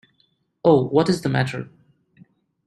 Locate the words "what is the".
0.87-1.29